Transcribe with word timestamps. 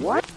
Aprendi. 0.00 0.30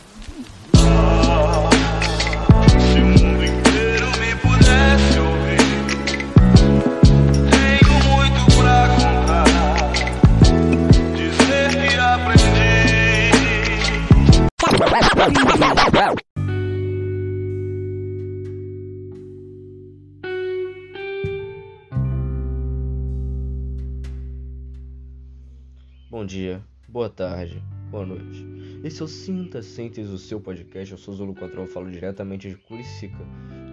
Bom 26.09 26.25
dia, 26.25 26.61
boa 26.87 27.09
tarde, 27.09 27.63
boa 27.93 28.07
noite. 28.07 28.43
Esse 28.83 29.03
é 29.03 29.05
o 29.05 29.07
Sinta 29.07 29.61
Sentes, 29.61 30.09
o 30.09 30.17
seu 30.17 30.41
podcast. 30.41 30.91
Eu 30.91 30.97
sou 30.97 31.13
Zulu 31.13 31.35
Control, 31.35 31.67
falo 31.67 31.91
diretamente 31.91 32.49
de 32.49 32.55
Curicica. 32.55 33.19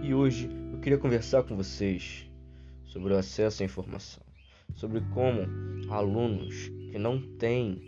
E 0.03 0.13
hoje 0.13 0.47
eu 0.71 0.77
queria 0.77 0.99
conversar 0.99 1.41
com 1.41 1.55
vocês 1.55 2.29
sobre 2.85 3.13
o 3.13 3.17
acesso 3.17 3.63
à 3.63 3.65
informação. 3.65 4.23
Sobre 4.75 5.01
como 5.11 5.41
alunos 5.91 6.67
que 6.91 6.99
não 6.99 7.19
têm 7.37 7.81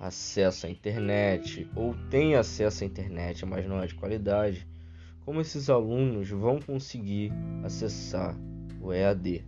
acesso 0.00 0.66
à 0.66 0.70
internet 0.70 1.70
ou 1.76 1.94
têm 2.10 2.34
acesso 2.34 2.82
à 2.82 2.86
internet, 2.88 3.46
mas 3.46 3.64
não 3.64 3.80
é 3.80 3.86
de 3.86 3.94
qualidade, 3.94 4.66
como 5.24 5.40
esses 5.40 5.70
alunos 5.70 6.28
vão 6.28 6.58
conseguir 6.58 7.32
acessar 7.62 8.36
o 8.80 8.92
EAD. 8.92 9.44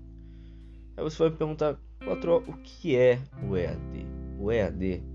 Aí 0.97 1.03
você 1.03 1.19
vai 1.19 1.31
me 1.31 1.37
perguntar, 1.37 1.81
Patrão, 1.99 2.37
o 2.47 2.57
que 2.59 2.95
é 2.95 3.19
o 3.43 3.57
EAD? 3.57 4.07
O 4.39 4.53
EAD 4.53 5.03
o 5.03 5.10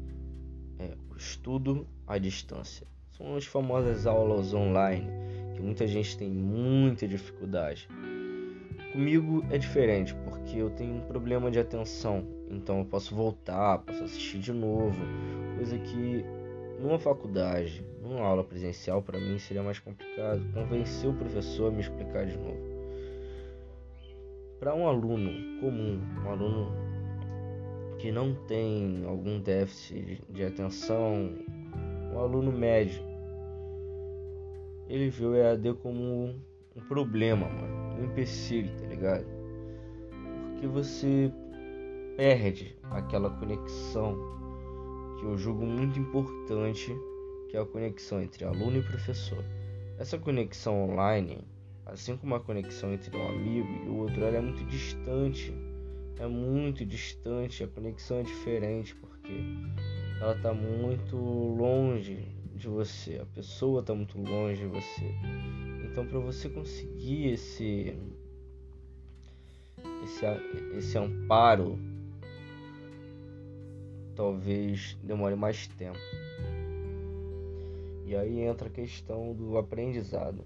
estudo 1.17 1.87
à 2.07 2.17
distância. 2.17 2.85
São 3.11 3.35
as 3.35 3.45
famosas 3.45 4.05
aulas 4.05 4.53
online 4.53 5.07
que 5.55 5.61
muita 5.61 5.87
gente 5.87 6.17
tem 6.17 6.29
muita 6.29 7.07
dificuldade. 7.07 7.87
Comigo 8.91 9.45
é 9.49 9.57
diferente 9.57 10.13
porque 10.15 10.57
eu 10.57 10.69
tenho 10.69 10.95
um 10.95 11.01
problema 11.01 11.49
de 11.49 11.59
atenção, 11.59 12.25
então 12.49 12.79
eu 12.79 12.85
posso 12.85 13.15
voltar, 13.15 13.79
posso 13.79 14.03
assistir 14.03 14.39
de 14.39 14.53
novo, 14.53 14.97
coisa 15.55 15.77
que 15.77 16.25
numa 16.79 16.99
faculdade, 16.99 17.85
numa 18.01 18.21
aula 18.21 18.43
presencial 18.43 19.01
para 19.01 19.19
mim 19.19 19.37
seria 19.39 19.63
mais 19.63 19.79
complicado 19.79 20.41
convencer 20.53 21.09
o 21.09 21.13
professor 21.13 21.69
a 21.69 21.71
me 21.71 21.81
explicar 21.81 22.25
de 22.25 22.37
novo. 22.37 22.75
Para 24.59 24.73
um 24.73 24.87
aluno 24.87 25.59
comum, 25.59 26.01
um 26.23 26.29
aluno 26.29 26.71
que 28.05 28.11
não 28.11 28.35
tem 28.35 29.03
algum 29.03 29.39
déficit 29.39 30.21
de 30.29 30.43
atenção, 30.43 31.33
um 32.13 32.19
aluno 32.19 32.51
médio, 32.51 33.01
ele 34.87 35.09
vê 35.09 35.25
o 35.25 35.35
EAD 35.35 35.73
como 35.81 36.35
um 36.75 36.81
problema, 36.87 37.49
mano, 37.49 37.99
um 37.99 38.05
empecilho, 38.05 38.69
tá 38.79 38.85
ligado? 38.85 39.25
Porque 40.51 40.67
você 40.67 41.33
perde 42.15 42.77
aquela 42.91 43.31
conexão 43.31 44.15
que 45.19 45.25
eu 45.25 45.35
julgo 45.35 45.65
muito 45.65 45.97
importante, 45.97 46.95
que 47.49 47.57
é 47.57 47.59
a 47.59 47.65
conexão 47.65 48.21
entre 48.21 48.45
aluno 48.45 48.77
e 48.77 48.83
professor. 48.83 49.43
Essa 49.97 50.19
conexão 50.19 50.91
online 50.91 51.43
Assim 51.85 52.17
como 52.17 52.33
a 52.33 52.39
conexão 52.39 52.91
entre 52.93 53.15
um 53.15 53.27
amigo 53.27 53.67
e 53.85 53.89
o 53.89 53.97
outro, 53.97 54.23
ela 54.23 54.37
é 54.37 54.41
muito 54.41 54.65
distante. 54.65 55.53
É 56.17 56.27
muito 56.27 56.85
distante, 56.85 57.63
a 57.63 57.67
conexão 57.67 58.19
é 58.19 58.23
diferente 58.23 58.95
porque 58.95 59.33
ela 60.21 60.35
está 60.35 60.53
muito 60.53 61.17
longe 61.17 62.25
de 62.55 62.67
você, 62.69 63.19
a 63.19 63.25
pessoa 63.25 63.81
está 63.81 63.93
muito 63.93 64.17
longe 64.17 64.61
de 64.61 64.67
você. 64.67 65.13
Então, 65.83 66.07
para 66.07 66.19
você 66.19 66.49
conseguir 66.49 67.33
esse 67.33 67.97
esse 70.03 70.25
esse 70.77 70.97
amparo, 70.97 71.77
talvez 74.15 74.97
demore 75.03 75.35
mais 75.35 75.67
tempo. 75.67 75.99
E 78.05 78.15
aí 78.15 78.39
entra 78.39 78.67
a 78.67 78.71
questão 78.71 79.33
do 79.33 79.57
aprendizado. 79.57 80.45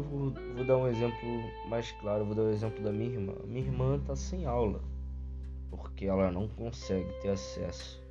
Eu 0.00 0.04
vou, 0.04 0.32
vou, 0.56 0.64
dar 0.64 0.78
um 0.78 0.88
exemplo 0.88 1.28
mais 1.68 1.92
claro, 1.92 2.24
vou 2.24 2.34
dar 2.34 2.40
o 2.40 2.46
um 2.46 2.50
exemplo 2.50 2.82
da 2.82 2.90
minha 2.90 3.10
irmã. 3.10 3.34
Minha 3.44 3.66
irmã 3.66 3.96
está 3.96 4.16
sem 4.16 4.46
aula, 4.46 4.80
porque 5.68 6.06
ela 6.06 6.32
não 6.32 6.48
consegue 6.48 7.12
ter 7.20 7.28
acesso 7.28 8.02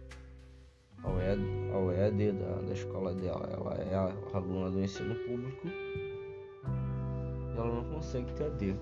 ao 1.02 1.20
EAD, 1.20 1.42
ao 1.74 1.92
EAD 1.92 2.34
da, 2.34 2.62
da 2.62 2.74
escola 2.74 3.16
dela. 3.16 3.50
Ela 3.52 3.74
é 3.74 3.96
a 3.96 4.38
aluna 4.38 4.70
do 4.70 4.80
ensino 4.84 5.16
público 5.16 5.68
e 5.68 7.58
ela 7.58 7.82
não 7.82 7.84
consegue 7.92 8.32
ter, 8.34 8.44
AD, 8.44 8.76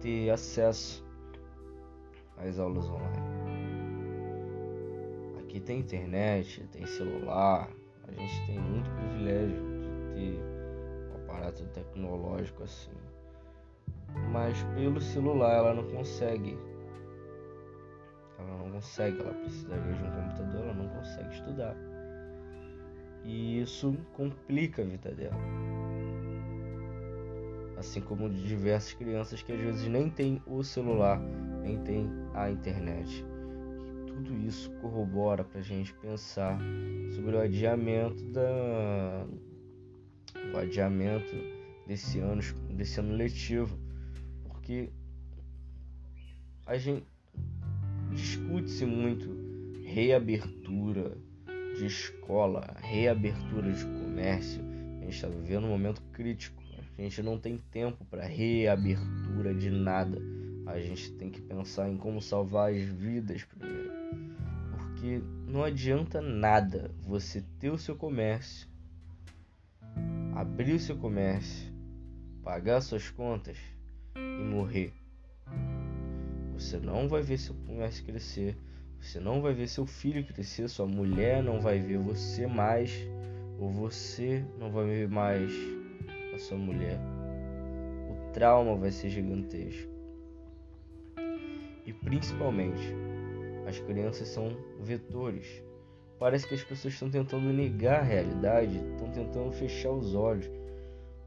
ter 0.00 0.30
acesso 0.30 1.04
às 2.38 2.58
aulas 2.58 2.88
online. 2.88 3.28
Aqui 5.38 5.60
tem 5.60 5.80
internet, 5.80 6.66
tem 6.72 6.86
celular, 6.86 7.70
a 8.08 8.10
gente 8.10 8.46
tem 8.46 8.58
muito 8.58 8.90
privilégio 8.90 9.62
de 10.14 10.14
ter 10.14 10.53
aparato 11.34 11.64
tecnológico 11.66 12.62
assim. 12.62 12.92
Mas 14.30 14.62
pelo 14.74 15.00
celular 15.00 15.56
ela 15.56 15.74
não 15.74 15.84
consegue. 15.90 16.56
Ela 18.38 18.58
não 18.58 18.70
consegue, 18.72 19.20
ela 19.20 19.34
precisaria 19.34 19.92
de 19.92 20.02
um 20.02 20.10
computador, 20.10 20.62
ela 20.62 20.74
não 20.74 20.88
consegue 20.88 21.34
estudar. 21.34 21.76
E 23.24 23.60
isso 23.60 23.96
complica 24.14 24.82
a 24.82 24.84
vida 24.84 25.10
dela. 25.12 25.36
Assim 27.76 28.00
como 28.00 28.30
de 28.30 28.44
diversas 28.44 28.92
crianças 28.92 29.42
que 29.42 29.52
às 29.52 29.60
vezes 29.60 29.88
nem 29.88 30.08
tem 30.08 30.40
o 30.46 30.62
celular, 30.62 31.20
nem 31.62 31.78
tem 31.82 32.08
a 32.34 32.50
internet. 32.50 33.24
Tudo 34.06 34.32
isso 34.46 34.70
corrobora 34.80 35.42
para 35.42 35.58
a 35.58 35.62
gente 35.62 35.92
pensar 35.94 36.58
sobre 37.14 37.36
o 37.36 37.40
adiamento 37.40 38.22
da, 38.26 39.26
o 40.54 40.58
adiamento 40.58 41.34
desse 41.86 42.18
ano, 42.20 42.40
desse 42.70 43.00
ano 43.00 43.14
letivo, 43.14 43.78
porque 44.44 44.90
a 46.66 46.78
gente 46.78 47.04
discute-se 48.12 48.86
muito 48.86 49.28
reabertura 49.84 51.16
de 51.76 51.86
escola, 51.86 52.76
reabertura 52.80 53.72
de 53.72 53.84
comércio. 53.84 54.62
A 55.00 55.04
gente 55.04 55.14
está 55.14 55.28
vivendo 55.28 55.64
um 55.64 55.70
momento 55.70 56.00
crítico. 56.12 56.62
A 56.96 57.02
gente 57.02 57.22
não 57.22 57.38
tem 57.38 57.58
tempo 57.72 58.04
para 58.04 58.24
reabertura 58.24 59.52
de 59.52 59.68
nada. 59.68 60.22
A 60.66 60.78
gente 60.78 61.12
tem 61.12 61.28
que 61.28 61.40
pensar 61.40 61.90
em 61.90 61.96
como 61.96 62.22
salvar 62.22 62.72
as 62.72 62.80
vidas 62.80 63.42
primeiro. 63.44 63.90
Porque 64.70 65.20
não 65.48 65.64
adianta 65.64 66.22
nada 66.22 66.90
você 67.02 67.42
ter 67.58 67.70
o 67.70 67.78
seu 67.78 67.96
comércio 67.96 68.68
abrir 70.34 70.72
o 70.72 70.80
seu 70.80 70.96
comércio, 70.96 71.72
pagar 72.42 72.80
suas 72.80 73.08
contas 73.08 73.56
e 74.16 74.42
morrer. 74.42 74.92
Você 76.54 76.78
não 76.78 77.08
vai 77.08 77.22
ver 77.22 77.38
seu 77.38 77.54
comércio 77.54 78.04
crescer, 78.04 78.56
você 79.00 79.20
não 79.20 79.40
vai 79.40 79.54
ver 79.54 79.68
seu 79.68 79.86
filho 79.86 80.26
crescer, 80.26 80.68
sua 80.68 80.86
mulher 80.86 81.40
não 81.40 81.60
vai 81.60 81.78
ver 81.78 81.98
você 81.98 82.48
mais, 82.48 82.90
ou 83.60 83.70
você 83.70 84.44
não 84.58 84.72
vai 84.72 84.84
ver 84.86 85.08
mais 85.08 85.52
a 86.34 86.38
sua 86.38 86.58
mulher. 86.58 86.98
O 88.10 88.32
trauma 88.32 88.74
vai 88.74 88.90
ser 88.90 89.10
gigantesco. 89.10 89.88
E 91.86 91.92
principalmente, 91.92 92.92
as 93.68 93.78
crianças 93.78 94.26
são 94.28 94.48
vetores 94.80 95.62
Parece 96.24 96.48
que 96.48 96.54
as 96.54 96.64
pessoas 96.64 96.94
estão 96.94 97.10
tentando 97.10 97.52
negar 97.52 98.00
a 98.00 98.02
realidade, 98.02 98.78
estão 98.92 99.10
tentando 99.10 99.52
fechar 99.52 99.90
os 99.90 100.14
olhos 100.14 100.50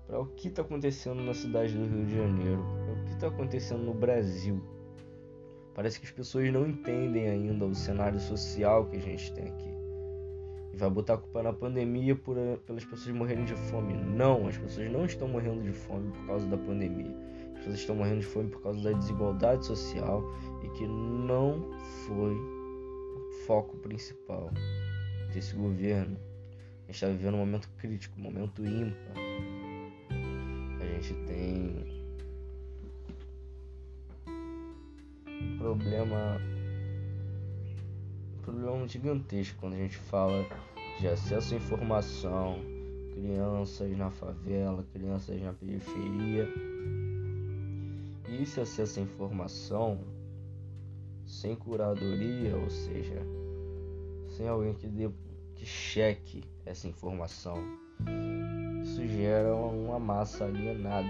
para 0.07 0.19
o 0.19 0.25
que 0.25 0.47
está 0.47 0.63
acontecendo 0.63 1.21
na 1.21 1.35
cidade 1.35 1.77
do 1.77 1.85
Rio 1.85 2.03
de 2.03 2.15
Janeiro, 2.15 2.65
para 2.83 2.93
o 2.93 3.05
que 3.05 3.13
está 3.13 3.27
acontecendo 3.27 3.83
no 3.83 3.93
Brasil. 3.93 4.59
Parece 5.75 5.99
que 5.99 6.07
as 6.07 6.11
pessoas 6.11 6.51
não 6.51 6.65
entendem 6.65 7.29
ainda 7.29 7.63
o 7.63 7.75
cenário 7.75 8.19
social 8.19 8.87
que 8.87 8.95
a 8.95 8.99
gente 8.99 9.31
tem 9.33 9.49
aqui. 9.49 9.69
E 10.73 10.77
vai 10.77 10.89
botar 10.89 11.13
a 11.13 11.17
culpa 11.17 11.43
na 11.43 11.53
pandemia 11.53 12.15
por, 12.15 12.35
pelas 12.65 12.83
pessoas 12.83 13.15
morrerem 13.15 13.45
de 13.45 13.53
fome. 13.53 13.93
Não, 13.93 14.47
as 14.47 14.57
pessoas 14.57 14.91
não 14.91 15.05
estão 15.05 15.27
morrendo 15.27 15.61
de 15.61 15.73
fome 15.73 16.09
por 16.09 16.25
causa 16.25 16.47
da 16.47 16.57
pandemia. 16.57 17.15
As 17.51 17.59
pessoas 17.59 17.75
estão 17.75 17.95
morrendo 17.97 18.21
de 18.21 18.25
fome 18.25 18.49
por 18.49 18.63
causa 18.63 18.81
da 18.81 18.97
desigualdade 18.97 19.63
social 19.63 20.23
e 20.63 20.69
que 20.69 20.87
não 20.87 21.71
foi 22.07 22.33
o 22.33 23.31
foco 23.45 23.77
principal 23.77 24.51
desse 25.37 25.55
governo. 25.55 26.17
A 26.83 26.87
gente 26.87 26.95
está 26.95 27.07
vivendo 27.07 27.35
um 27.35 27.39
momento 27.39 27.69
crítico, 27.77 28.19
um 28.19 28.23
momento 28.23 28.65
ímpar. 28.65 29.13
A 30.81 30.85
gente 30.85 31.13
tem 31.25 31.85
um 35.27 35.57
problema, 35.59 36.41
problema 38.41 38.87
gigantesco 38.87 39.59
quando 39.59 39.73
a 39.73 39.77
gente 39.77 39.97
fala 39.97 40.43
de 40.99 41.07
acesso 41.07 41.53
à 41.53 41.57
informação, 41.57 42.59
crianças 43.13 43.95
na 43.95 44.09
favela, 44.09 44.83
crianças 44.91 45.39
na 45.39 45.53
periferia. 45.53 46.51
E 48.27 48.41
esse 48.41 48.59
acesso 48.59 48.99
à 48.99 49.03
informação 49.03 49.99
sem 51.27 51.55
curadoria, 51.55 52.57
ou 52.57 52.69
seja, 52.69 53.21
sem 54.29 54.47
alguém 54.47 54.73
que, 54.73 54.87
dê, 54.87 55.09
que 55.57 55.65
cheque 55.65 56.43
essa 56.65 56.87
informação, 56.87 57.57
isso 58.83 59.05
gera 59.07 59.53
uma 59.55 59.99
massa 59.99 60.45
alienada. 60.45 61.09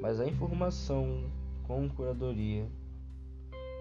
Mas 0.00 0.20
a 0.20 0.26
informação 0.26 1.24
com 1.64 1.88
curadoria 1.88 2.66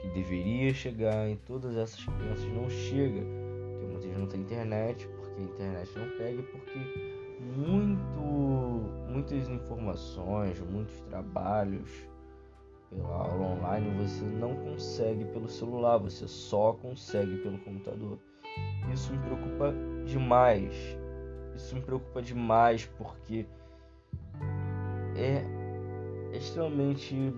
que 0.01 0.09
deveria 0.09 0.73
chegar 0.73 1.29
em 1.29 1.35
todas 1.35 1.77
essas 1.77 2.03
crianças 2.03 2.45
não 2.53 2.69
chega, 2.69 3.21
porque 3.21 3.85
muitas 3.85 4.17
não 4.17 4.27
têm 4.27 4.41
internet, 4.41 5.07
porque 5.07 5.41
a 5.41 5.43
internet 5.43 5.91
não 5.97 6.17
pega, 6.17 6.43
porque 6.43 6.79
muito, 7.55 8.21
muitas 9.09 9.47
informações, 9.47 10.59
muitos 10.59 10.99
trabalhos 11.01 11.89
pela 12.89 13.07
aula 13.07 13.45
online 13.55 14.03
você 14.03 14.25
não 14.25 14.55
consegue 14.55 15.23
pelo 15.25 15.47
celular, 15.47 15.97
você 15.97 16.27
só 16.27 16.73
consegue 16.73 17.37
pelo 17.37 17.59
computador. 17.59 18.17
Isso 18.93 19.11
me 19.11 19.19
preocupa 19.19 19.73
demais. 20.05 20.73
Isso 21.55 21.75
me 21.75 21.81
preocupa 21.81 22.21
demais 22.21 22.85
porque 22.97 23.45
é 25.15 25.43
extremamente 26.35 27.33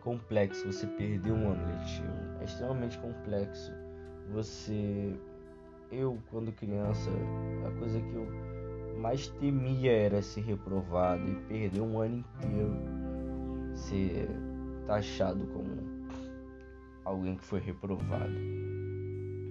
complexo 0.00 0.70
você 0.70 0.86
perder 0.86 1.32
um 1.32 1.50
ano 1.50 1.66
letivo. 1.66 2.40
É 2.40 2.44
extremamente 2.44 2.98
complexo 2.98 3.72
você. 4.30 5.18
Eu, 5.90 6.18
quando 6.30 6.52
criança, 6.52 7.10
a 7.66 7.78
coisa 7.78 8.00
que 8.00 8.14
eu 8.14 8.26
mais 8.98 9.28
temia 9.28 9.92
era 9.92 10.22
ser 10.22 10.40
reprovado 10.40 11.28
e 11.28 11.34
perder 11.42 11.80
um 11.80 12.00
ano 12.00 12.18
inteiro, 12.18 12.76
ser 13.74 14.28
taxado 14.86 15.46
como 15.48 15.68
alguém 17.04 17.36
que 17.36 17.44
foi 17.44 17.60
reprovado. 17.60 18.34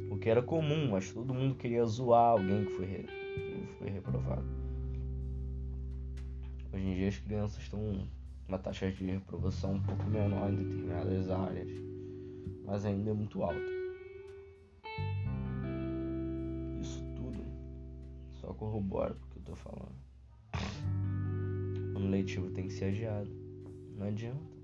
O 0.09 0.17
que 0.17 0.29
era 0.29 0.41
comum, 0.41 0.91
mas 0.91 1.11
todo 1.11 1.33
mundo 1.33 1.55
queria 1.55 1.85
zoar 1.85 2.31
alguém 2.31 2.65
que 2.65 2.71
foi, 2.71 2.85
re... 2.85 3.03
que 3.03 3.73
foi 3.77 3.89
reprovado. 3.89 4.45
Hoje 6.73 6.85
em 6.85 6.95
dia 6.95 7.07
as 7.07 7.17
crianças 7.17 7.61
estão 7.61 8.07
uma 8.47 8.59
taxa 8.59 8.91
de 8.91 9.05
reprovação 9.05 9.73
um 9.73 9.81
pouco 9.81 10.03
menor 10.05 10.51
em 10.51 10.55
determinadas 10.57 11.29
áreas, 11.29 11.69
mas 12.63 12.85
ainda 12.85 13.09
é 13.09 13.13
muito 13.13 13.41
alta. 13.41 13.71
Isso 16.81 17.03
tudo 17.15 17.43
só 18.29 18.53
corrobora 18.53 19.13
o 19.13 19.29
que 19.31 19.37
eu 19.39 19.43
tô 19.43 19.55
falando. 19.55 19.95
O 21.93 21.97
ano 21.97 22.09
letivo 22.09 22.51
tem 22.51 22.67
que 22.67 22.73
ser 22.73 22.85
adiado. 22.85 23.31
Não 23.97 24.07
adianta. 24.07 24.55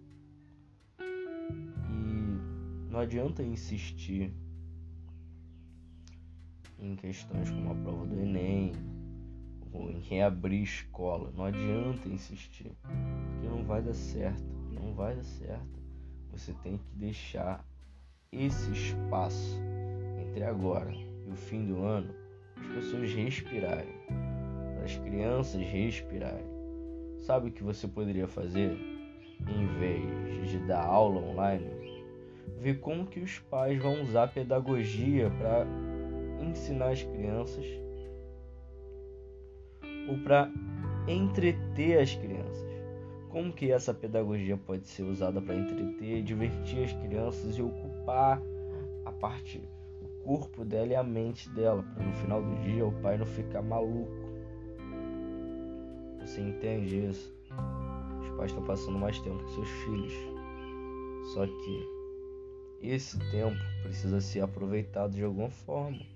E 1.00 2.92
não 2.92 3.00
adianta 3.00 3.42
insistir 3.42 4.34
em 6.82 6.96
questões 6.96 7.50
como 7.50 7.72
a 7.72 7.76
prova 7.76 8.06
do 8.06 8.20
Enem, 8.20 8.74
ou 9.72 9.90
em 9.90 10.00
reabrir 10.00 10.64
escola. 10.64 11.32
Não 11.36 11.46
adianta 11.46 12.10
insistir 12.10 12.72
porque 12.82 13.48
não 13.48 13.64
vai 13.64 13.82
dar 13.82 13.94
certo, 13.94 14.44
não 14.72 14.94
vai 14.94 15.16
dar 15.16 15.24
certo. 15.24 15.82
Você 16.32 16.54
tem 16.64 16.78
que 16.78 16.96
deixar 16.96 17.66
esse 18.32 18.72
espaço 18.72 19.60
entre 20.26 20.44
agora 20.44 20.92
e 20.92 21.32
o 21.32 21.36
fim 21.36 21.66
do 21.66 21.82
ano 21.84 22.14
para 22.54 22.64
as 22.64 22.74
pessoas 22.74 23.14
respirarem, 23.14 23.94
para 24.76 24.86
as 24.86 24.98
crianças 24.98 25.62
respirarem. 25.62 26.50
Sabe 27.20 27.50
o 27.50 27.52
que 27.52 27.64
você 27.64 27.88
poderia 27.88 28.28
fazer 28.28 28.72
em 29.48 29.68
vez 29.80 30.50
de 30.50 30.60
dar 30.60 30.86
aula 30.86 31.22
online? 31.22 31.70
Ver 32.60 32.80
como 32.80 33.06
que 33.06 33.20
os 33.20 33.40
pais 33.40 33.82
vão 33.82 34.02
usar 34.02 34.28
pedagogia 34.28 35.30
para 35.32 35.66
ensinar 36.44 36.90
as 36.90 37.04
crianças 37.04 37.66
ou 40.08 40.18
para 40.20 40.52
entreter 41.08 42.00
as 42.00 42.16
crianças. 42.16 42.70
Como 43.30 43.54
que 43.54 43.72
essa 43.72 43.94
pedagogia 43.94 44.58
pode 44.58 44.88
ser 44.88 45.04
usada 45.04 45.42
para 45.42 45.56
entreter, 45.56 46.22
divertir 46.22 46.84
as 46.84 46.94
crianças 46.94 47.58
e 47.58 47.62
ocupar 47.62 48.42
a 49.06 49.12
parte, 49.12 49.62
o 50.02 50.24
corpo 50.26 50.66
dela 50.66 50.88
e 50.88 50.96
a 50.96 51.04
mente 51.04 51.50
dela, 51.52 51.82
para 51.82 52.04
no 52.04 52.14
final 52.14 52.42
do 52.42 52.56
dia 52.62 52.86
o 52.86 52.92
pai 53.02 53.18
não 53.18 53.26
ficar 53.26 53.62
maluco. 53.62 54.12
Você 56.20 56.42
entende 56.42 57.08
isso? 57.08 57.34
Os 58.22 58.30
pais 58.38 58.52
estão 58.52 58.64
passando 58.66 59.00
mais 59.00 59.18
tempo 59.20 59.42
com 59.44 59.50
seus 59.50 59.70
filhos. 59.70 60.14
Só 61.34 61.46
que 61.48 62.02
esse 62.82 63.18
tempo 63.32 63.58
precisa 63.84 64.20
ser 64.20 64.42
aproveitado 64.42 65.14
de 65.14 65.24
alguma 65.24 65.50
forma. 65.50 66.11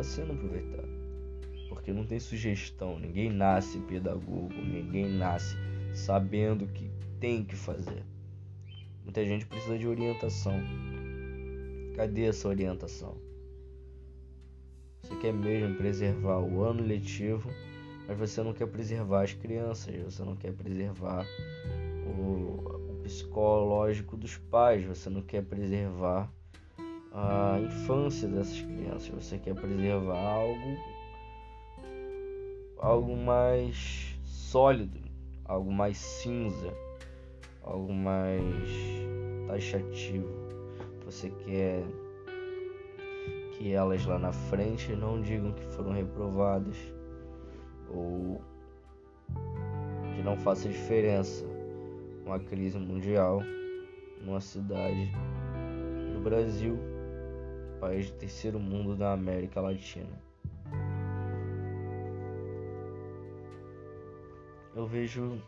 Está 0.00 0.02
sendo 0.02 0.32
aproveitado 0.32 1.00
porque 1.70 1.92
não 1.92 2.04
tem 2.04 2.18
sugestão, 2.18 2.98
ninguém 2.98 3.30
nasce 3.30 3.78
pedagogo, 3.78 4.52
ninguém 4.52 5.08
nasce 5.08 5.56
sabendo 5.94 6.64
o 6.64 6.68
que 6.68 6.90
tem 7.20 7.44
que 7.44 7.54
fazer. 7.54 8.04
Muita 9.04 9.24
gente 9.24 9.46
precisa 9.46 9.78
de 9.78 9.86
orientação. 9.86 10.60
Cadê 11.94 12.24
essa 12.24 12.48
orientação? 12.48 13.16
Você 15.00 15.14
quer 15.16 15.32
mesmo 15.32 15.76
preservar 15.76 16.40
o 16.40 16.62
ano 16.62 16.82
letivo, 16.82 17.48
mas 18.08 18.18
você 18.18 18.42
não 18.42 18.52
quer 18.52 18.66
preservar 18.66 19.22
as 19.22 19.32
crianças, 19.32 19.94
você 20.02 20.24
não 20.24 20.34
quer 20.34 20.52
preservar 20.52 21.24
o, 22.04 22.90
o 22.90 23.00
psicológico 23.04 24.16
dos 24.16 24.36
pais, 24.36 24.84
você 24.84 25.08
não 25.08 25.22
quer 25.22 25.44
preservar 25.44 26.32
a 27.12 27.58
infância 27.60 28.28
dessas 28.28 28.60
crianças, 28.60 29.08
você 29.08 29.38
quer 29.38 29.54
preservar 29.54 30.18
algo 30.18 30.76
algo 32.78 33.16
mais 33.16 34.18
sólido, 34.24 34.98
algo 35.44 35.70
mais 35.70 35.98
cinza, 35.98 36.72
algo 37.62 37.92
mais 37.92 38.70
taxativo. 39.46 40.28
Você 41.04 41.30
quer 41.30 41.84
que 43.52 43.72
elas 43.72 44.06
lá 44.06 44.18
na 44.18 44.32
frente 44.32 44.94
não 44.96 45.20
digam 45.20 45.52
que 45.52 45.64
foram 45.66 45.92
reprovadas 45.92 46.76
ou 47.90 48.40
que 50.14 50.22
não 50.22 50.36
faça 50.36 50.68
diferença 50.68 51.44
uma 52.24 52.38
crise 52.38 52.78
mundial 52.78 53.42
numa 54.22 54.40
cidade 54.40 55.10
no 56.14 56.20
Brasil, 56.20 56.78
país 57.80 58.06
de 58.06 58.12
terceiro 58.12 58.60
mundo 58.60 58.94
da 58.94 59.12
América 59.12 59.60
Latina. 59.60 60.30
eu 64.80 64.86
vejo 64.86 65.38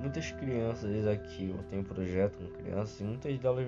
muitas 0.00 0.30
crianças 0.32 1.06
aqui. 1.06 1.50
Eu 1.50 1.62
tenho 1.64 1.84
projeto 1.84 2.36
com 2.36 2.62
crianças 2.62 3.00
e 3.00 3.04
muitas 3.04 3.38
delas 3.38 3.66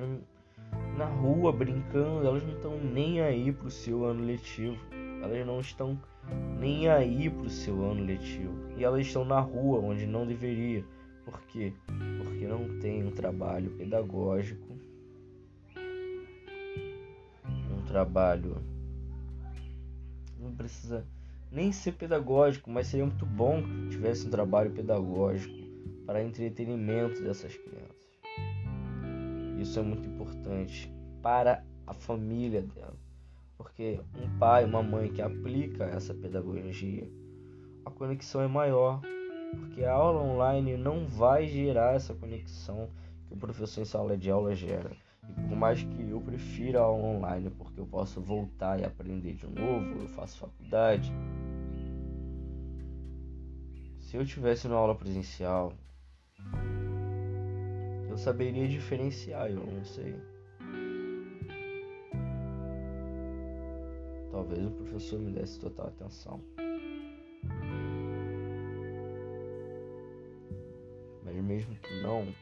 na 0.96 1.06
rua 1.06 1.52
brincando, 1.52 2.26
elas 2.26 2.42
não 2.42 2.54
estão 2.54 2.78
nem 2.78 3.20
aí 3.20 3.52
pro 3.52 3.70
seu 3.70 4.04
ano 4.04 4.24
letivo. 4.24 4.78
Elas 5.22 5.46
não 5.46 5.60
estão 5.60 5.98
nem 6.58 6.88
aí 6.88 7.30
pro 7.30 7.48
seu 7.48 7.82
ano 7.90 8.04
letivo. 8.04 8.52
E 8.76 8.84
elas 8.84 9.06
estão 9.06 9.24
na 9.24 9.40
rua 9.40 9.80
onde 9.80 10.06
não 10.06 10.26
deveria. 10.26 10.84
Por 11.24 11.40
quê? 11.46 11.72
Porque 12.22 12.46
não 12.46 12.78
tem 12.80 13.02
um 13.02 13.10
trabalho 13.10 13.70
pedagógico, 13.70 14.73
trabalho 17.94 18.56
não 20.36 20.52
precisa 20.52 21.06
nem 21.48 21.70
ser 21.70 21.92
pedagógico, 21.92 22.68
mas 22.68 22.88
seria 22.88 23.06
muito 23.06 23.24
bom 23.24 23.62
que 23.62 23.90
tivesse 23.90 24.26
um 24.26 24.30
trabalho 24.30 24.72
pedagógico 24.72 25.54
para 26.04 26.20
entretenimento 26.20 27.22
dessas 27.22 27.56
crianças. 27.56 27.94
Isso 29.60 29.78
é 29.78 29.82
muito 29.82 30.08
importante 30.08 30.92
para 31.22 31.64
a 31.86 31.94
família 31.94 32.62
dela, 32.62 32.96
porque 33.56 34.00
um 34.20 34.38
pai, 34.40 34.64
uma 34.64 34.82
mãe 34.82 35.12
que 35.12 35.22
aplica 35.22 35.84
essa 35.84 36.12
pedagogia, 36.12 37.08
a 37.84 37.92
conexão 37.92 38.42
é 38.42 38.48
maior, 38.48 39.02
porque 39.60 39.84
a 39.84 39.92
aula 39.92 40.20
online 40.20 40.76
não 40.76 41.06
vai 41.06 41.46
gerar 41.46 41.94
essa 41.94 42.12
conexão 42.12 42.90
que 43.28 43.34
o 43.34 43.36
professor 43.36 43.82
em 43.82 43.84
sala 43.84 44.16
de 44.16 44.32
aula 44.32 44.52
gera. 44.52 45.03
E 45.28 45.32
por 45.32 45.56
mais 45.56 45.82
que 45.82 46.10
eu 46.10 46.20
prefira 46.20 46.80
a 46.80 46.82
aula 46.82 47.04
online, 47.04 47.50
porque 47.50 47.80
eu 47.80 47.86
posso 47.86 48.20
voltar 48.20 48.80
e 48.80 48.84
aprender 48.84 49.34
de 49.34 49.46
novo, 49.46 50.00
eu 50.00 50.08
faço 50.08 50.38
faculdade, 50.38 51.12
se 54.14 54.18
eu 54.18 54.24
tivesse 54.24 54.68
na 54.68 54.76
aula 54.76 54.94
presencial, 54.94 55.72
eu 58.08 58.16
saberia 58.16 58.68
diferenciar, 58.68 59.50
eu 59.50 59.66
não 59.66 59.84
sei. 59.84 60.14
Talvez 64.30 64.64
o 64.64 64.70
professor 64.70 65.18
me 65.18 65.32
desse 65.32 65.58
total 65.58 65.88
atenção. 65.88 66.40
Mas 71.24 71.34
mesmo 71.34 71.74
que 71.74 72.02
não, 72.02 72.32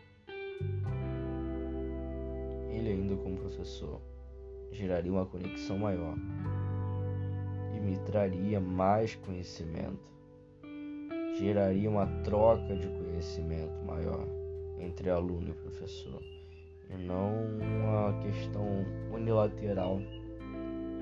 ainda 3.33 3.37
como 3.37 3.37
professor 3.39 4.01
geraria 4.71 5.13
uma 5.13 5.27
conexão 5.27 5.79
maior 5.79 6.17
e 7.75 7.81
me 7.81 7.97
traria 7.99 8.61
mais 8.61 9.15
conhecimento. 9.17 10.13
Geraria 11.39 11.89
uma 11.89 12.07
troca 12.23 12.77
de 12.77 12.89
conhecimento 12.89 13.85
maior 13.85 14.27
entre 14.79 15.11
aluno 15.11 15.51
e 15.51 15.53
professor 15.53 16.23
e 16.91 16.97
não 16.97 17.33
uma 17.59 18.21
questão 18.23 18.67
unilateral 19.13 19.99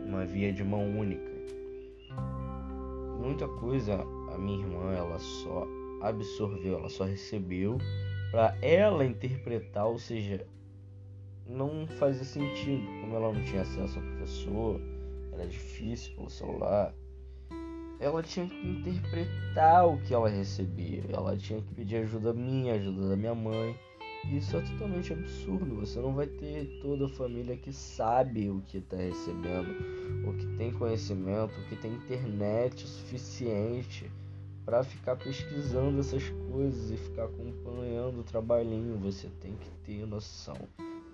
uma 0.06 0.24
via 0.24 0.52
de 0.52 0.64
mão 0.64 0.98
única. 0.98 1.30
Muita 3.20 3.46
coisa 3.46 4.00
a 4.32 4.38
minha 4.38 4.58
irmã 4.60 4.92
ela 4.92 5.18
só 5.18 5.66
absorveu, 6.00 6.78
ela 6.78 6.88
só 6.88 7.04
recebeu 7.04 7.78
para 8.30 8.56
ela 8.62 9.04
interpretar, 9.04 9.86
ou 9.86 9.98
seja, 9.98 10.46
não 11.50 11.86
fazia 11.86 12.24
sentido, 12.24 12.86
como 13.00 13.16
ela 13.16 13.32
não 13.32 13.42
tinha 13.42 13.62
acesso 13.62 13.98
ao 13.98 14.04
professor, 14.04 14.80
era 15.32 15.46
difícil 15.46 16.14
pelo 16.14 16.30
celular. 16.30 16.94
Ela 17.98 18.22
tinha 18.22 18.46
que 18.46 18.68
interpretar 18.68 19.86
o 19.86 20.00
que 20.00 20.14
ela 20.14 20.28
recebia, 20.28 21.04
ela 21.12 21.36
tinha 21.36 21.60
que 21.60 21.74
pedir 21.74 21.96
ajuda 21.96 22.32
minha, 22.32 22.74
ajuda 22.74 23.10
da 23.10 23.16
minha 23.16 23.34
mãe. 23.34 23.76
Isso 24.30 24.56
é 24.56 24.60
totalmente 24.60 25.12
absurdo. 25.12 25.76
Você 25.76 25.98
não 25.98 26.14
vai 26.14 26.26
ter 26.26 26.78
toda 26.82 27.06
a 27.06 27.08
família 27.08 27.56
que 27.56 27.72
sabe 27.72 28.48
o 28.50 28.60
que 28.62 28.78
está 28.78 28.96
recebendo, 28.96 29.74
ou 30.26 30.34
que 30.34 30.46
tem 30.56 30.72
conhecimento, 30.72 31.58
ou 31.58 31.64
que 31.68 31.76
tem 31.76 31.92
internet 31.92 32.86
suficiente 32.86 34.10
para 34.64 34.84
ficar 34.84 35.16
pesquisando 35.16 36.00
essas 36.00 36.28
coisas 36.50 36.90
e 36.90 36.96
ficar 36.96 37.24
acompanhando 37.24 38.20
o 38.20 38.24
trabalhinho. 38.24 38.98
Você 38.98 39.28
tem 39.40 39.54
que 39.56 39.70
ter 39.84 40.06
noção 40.06 40.56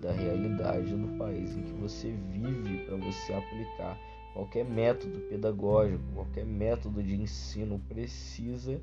da 0.01 0.11
realidade 0.11 0.95
do 0.95 1.17
país 1.17 1.55
em 1.55 1.63
que 1.63 1.73
você 1.73 2.11
vive 2.11 2.85
para 2.85 2.97
você 2.97 3.33
aplicar. 3.33 3.97
Qualquer 4.33 4.65
método 4.65 5.19
pedagógico, 5.21 6.03
qualquer 6.13 6.45
método 6.45 7.01
de 7.01 7.19
ensino 7.19 7.81
precisa 7.89 8.79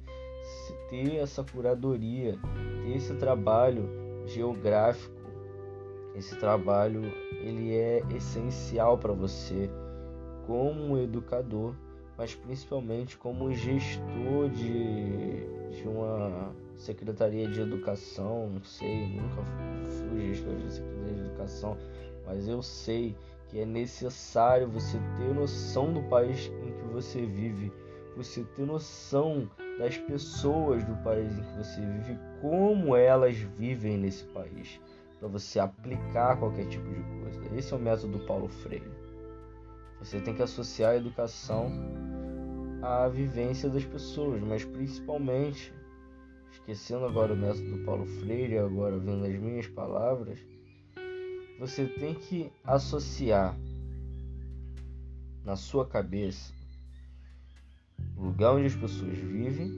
ter 0.91 1.17
essa 1.17 1.45
curadoria, 1.45 2.37
ter 2.83 2.97
esse 2.97 3.15
trabalho 3.15 3.89
geográfico. 4.27 5.15
Esse 6.17 6.37
trabalho 6.37 7.03
ele 7.41 7.75
é 7.75 8.03
essencial 8.15 8.99
para 8.99 9.13
você 9.13 9.71
como 10.47 10.99
educador, 10.99 11.75
mas 12.17 12.35
principalmente 12.35 13.17
como 13.17 13.53
gestor 13.53 14.49
de, 14.51 15.71
de 15.71 15.89
uma 15.89 16.55
secretaria 16.77 17.49
de 17.49 17.61
educação, 17.61 18.51
não 18.51 18.63
sei, 18.63 19.07
nunca 19.09 19.43
fui 19.87 20.29
gestor 20.29 20.55
de 20.57 20.73
secretaria 20.73 21.15
de 21.15 21.21
educação, 21.21 21.77
mas 22.27 22.49
eu 22.49 22.63
sei 22.63 23.17
que 23.49 23.61
é 23.61 23.65
necessário 23.65 24.69
você 24.69 24.99
ter 25.17 25.35
noção 25.35 25.93
do 25.93 26.03
país 26.05 26.47
em 26.47 26.73
que 26.73 26.93
você 26.93 27.25
vive, 27.25 27.73
você 28.17 28.43
ter 28.57 28.67
noção 28.67 29.49
das 29.79 29.97
pessoas 29.99 30.85
do 30.85 30.95
país 31.03 31.33
em 31.33 31.43
que 31.43 31.57
você 31.57 31.81
vive, 31.81 32.19
como 32.41 32.97
elas 32.97 33.37
vivem 33.37 33.99
nesse 33.99 34.25
país, 34.25 34.81
para 35.19 35.29
você 35.29 35.59
aplicar 35.59 36.37
qualquer 36.39 36.67
tipo 36.67 36.89
de 36.89 37.03
coisa. 37.23 37.57
Esse 37.57 37.73
é 37.73 37.77
o 37.77 37.81
método 37.81 38.19
do 38.19 38.27
Paulo 38.27 38.49
Freire. 38.49 38.91
Você 39.99 40.21
tem 40.21 40.35
que 40.35 40.43
associar 40.43 40.93
a 40.93 40.97
educação 40.97 41.73
à 42.83 43.09
vivência 43.09 43.71
das 43.71 43.85
pessoas, 43.85 44.43
mas 44.43 44.65
principalmente, 44.65 45.73
esquecendo 46.55 47.05
agora 47.05 47.35
o 47.35 47.37
método 47.37 47.77
do 47.77 47.85
Paulo 47.85 48.07
Freire, 48.07 48.59
agora 48.59 48.99
vendo 48.99 49.25
as 49.25 49.35
minhas 49.35 49.67
palavras, 49.67 50.39
você 51.59 51.87
tem 51.87 52.15
que 52.15 52.51
associar 52.65 53.59
na 55.45 55.57
sua 55.57 55.87
cabeça 55.87 56.53
o 58.17 58.25
lugar 58.25 58.55
onde 58.55 58.67
as 58.67 58.77
pessoas 58.77 59.17
vivem 59.19 59.71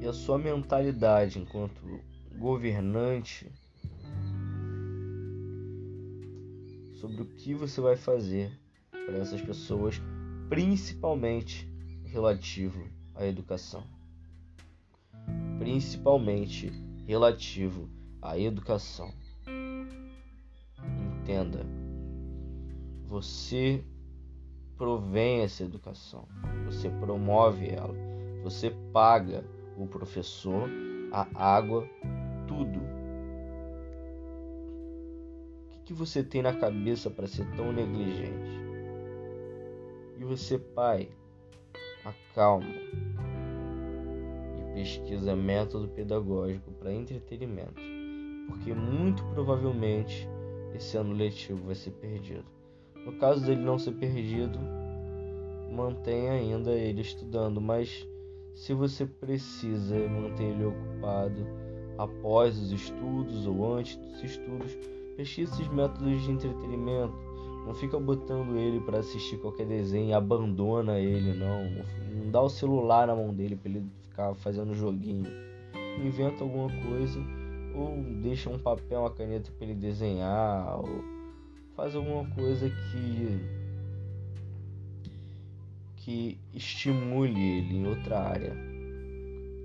e 0.00 0.06
a 0.06 0.12
sua 0.12 0.38
mentalidade 0.38 1.38
enquanto 1.38 2.00
governante 2.36 3.50
sobre 6.94 7.22
o 7.22 7.26
que 7.26 7.54
você 7.54 7.80
vai 7.80 7.96
fazer 7.96 8.50
para 8.90 9.18
essas 9.18 9.42
pessoas, 9.42 10.00
principalmente 10.54 11.68
relativo 12.04 12.88
à 13.12 13.26
educação. 13.26 13.82
Principalmente 15.58 16.70
relativo 17.04 17.90
à 18.22 18.38
educação. 18.38 19.12
Entenda 21.18 21.66
você 23.04 23.84
provém 24.76 25.40
essa 25.40 25.64
educação, 25.64 26.28
você 26.64 26.88
promove 26.88 27.66
ela, 27.66 27.94
você 28.44 28.70
paga 28.92 29.44
o 29.76 29.88
professor, 29.88 30.70
a 31.10 31.26
água, 31.34 31.84
tudo. 32.46 32.78
O 35.74 35.82
que, 35.84 35.92
você 35.92 36.22
tem 36.22 36.42
na 36.42 36.54
cabeça 36.54 37.10
para 37.10 37.26
ser 37.26 37.44
tão 37.56 37.72
negligente? 37.72 38.63
E 40.24 40.26
você, 40.26 40.58
pai, 40.58 41.10
acalma 42.02 42.64
e 44.56 44.74
pesquisa 44.74 45.36
método 45.36 45.86
pedagógico 45.88 46.72
para 46.80 46.94
entretenimento, 46.94 47.74
porque 48.48 48.72
muito 48.72 49.22
provavelmente 49.34 50.26
esse 50.74 50.96
ano 50.96 51.12
letivo 51.12 51.66
vai 51.66 51.74
ser 51.74 51.90
perdido. 51.90 52.46
No 53.04 53.12
caso 53.18 53.44
dele 53.44 53.60
não 53.60 53.78
ser 53.78 53.92
perdido, 53.92 54.58
mantenha 55.70 56.32
ainda 56.32 56.72
ele 56.72 57.02
estudando, 57.02 57.60
mas 57.60 58.08
se 58.54 58.72
você 58.72 59.04
precisa 59.04 59.94
manter 60.08 60.44
ele 60.44 60.64
ocupado 60.64 61.46
após 61.98 62.58
os 62.58 62.72
estudos 62.72 63.46
ou 63.46 63.74
antes 63.74 63.96
dos 63.96 64.24
estudos, 64.24 64.74
pesquise 65.18 65.52
esses 65.52 65.68
métodos 65.68 66.22
de 66.22 66.30
entretenimento. 66.30 67.23
Não 67.66 67.74
fica 67.74 67.98
botando 67.98 68.56
ele 68.56 68.80
para 68.80 68.98
assistir 68.98 69.38
qualquer 69.38 69.66
desenho, 69.66 70.16
abandona 70.16 70.98
ele, 70.98 71.32
não. 71.32 71.64
Não 72.14 72.30
dá 72.30 72.42
o 72.42 72.48
celular 72.48 73.06
na 73.06 73.16
mão 73.16 73.32
dele 73.32 73.56
para 73.56 73.70
ele 73.70 73.86
ficar 74.02 74.34
fazendo 74.34 74.74
joguinho. 74.74 75.30
Inventa 76.04 76.44
alguma 76.44 76.68
coisa 76.82 77.20
ou 77.74 77.96
deixa 78.22 78.50
um 78.50 78.58
papel, 78.58 79.00
uma 79.00 79.10
caneta 79.10 79.50
para 79.56 79.66
ele 79.66 79.74
desenhar 79.74 80.78
ou 80.78 81.02
faz 81.74 81.94
alguma 81.94 82.24
coisa 82.34 82.70
que 82.70 83.64
que 85.96 86.38
estimule 86.52 87.40
ele 87.40 87.76
em 87.78 87.86
outra 87.86 88.20
área 88.20 88.54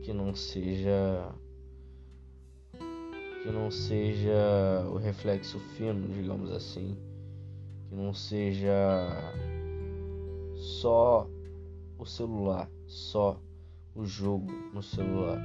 que 0.02 0.14
não 0.14 0.34
seja 0.34 1.30
que 3.44 3.52
não 3.52 3.70
seja 3.70 4.86
o 4.92 4.98
reflexo 4.98 5.60
fino, 5.78 6.08
digamos 6.14 6.52
assim, 6.52 6.98
que 7.90 7.96
não 7.96 8.14
seja 8.14 9.08
só 10.56 11.28
o 11.98 12.06
celular, 12.06 12.70
só 12.86 13.42
o 13.96 14.06
jogo 14.06 14.52
no 14.74 14.84
celular, 14.84 15.42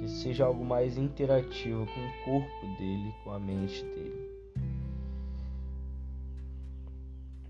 que 0.00 0.08
seja 0.08 0.46
algo 0.46 0.64
mais 0.64 0.96
interativo 0.96 1.86
com 1.86 2.00
o 2.00 2.24
corpo 2.24 2.66
dele, 2.78 3.14
com 3.22 3.32
a 3.32 3.38
mente 3.38 3.84
dele. 3.84 4.32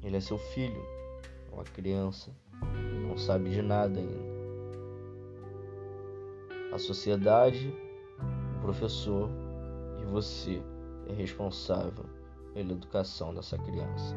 Ele 0.02 0.16
é 0.16 0.20
seu 0.20 0.36
filho, 0.36 0.82
é 1.50 1.54
uma 1.54 1.62
criança, 1.62 2.34
não 3.06 3.16
sabe 3.16 3.50
de 3.50 3.62
nada 3.62 4.00
ainda. 4.00 4.32
A 6.74 6.78
sociedade, 6.78 7.72
o 8.56 8.60
professor 8.60 9.30
e 10.00 10.04
você 10.06 10.60
é 11.08 11.12
responsável 11.12 12.11
pela 12.54 12.72
educação 12.72 13.34
dessa 13.34 13.58
criança. 13.58 14.14